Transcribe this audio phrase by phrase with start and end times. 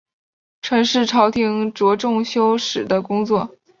[0.63, 3.51] 陈氏朝廷着重修史的工作。